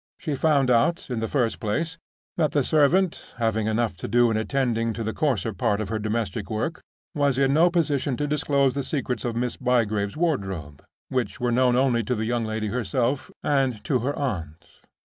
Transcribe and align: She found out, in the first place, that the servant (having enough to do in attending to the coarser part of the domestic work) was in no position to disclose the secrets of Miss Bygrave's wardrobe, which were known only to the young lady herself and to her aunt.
She 0.17 0.33
found 0.33 0.71
out, 0.71 1.11
in 1.11 1.19
the 1.19 1.27
first 1.27 1.59
place, 1.59 1.99
that 2.35 2.53
the 2.53 2.63
servant 2.63 3.35
(having 3.37 3.67
enough 3.67 3.95
to 3.97 4.07
do 4.07 4.31
in 4.31 4.35
attending 4.37 4.93
to 4.93 5.03
the 5.03 5.13
coarser 5.13 5.53
part 5.53 5.79
of 5.79 5.89
the 5.89 5.99
domestic 5.99 6.49
work) 6.49 6.81
was 7.13 7.37
in 7.37 7.53
no 7.53 7.69
position 7.69 8.17
to 8.17 8.25
disclose 8.25 8.73
the 8.73 8.81
secrets 8.81 9.25
of 9.25 9.35
Miss 9.35 9.57
Bygrave's 9.57 10.17
wardrobe, 10.17 10.83
which 11.09 11.39
were 11.39 11.51
known 11.51 11.75
only 11.75 12.03
to 12.05 12.15
the 12.15 12.25
young 12.25 12.45
lady 12.45 12.69
herself 12.69 13.29
and 13.43 13.83
to 13.83 13.99
her 13.99 14.17
aunt. 14.17 14.65